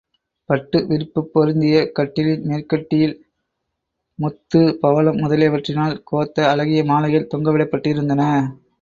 [0.49, 3.15] பட்டு விரிப்புப் பொருந்திய கட்டிலின் மேற்கட்டியில்
[4.19, 8.25] முத்து, பவழம் முதலியவற்றினால் கோத்த அழகிய மாலைகள் தொங்கவிடப்பட்டிருந்தன.